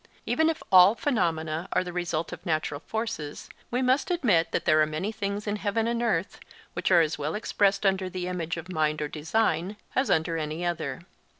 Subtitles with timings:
[0.25, 4.81] Even if all phenomena are the result of natural forces, we must admit that there
[4.81, 6.39] are many things in heaven and earth
[6.73, 10.65] which are as well expressed under the image of mind or design as under any
[10.65, 11.01] other.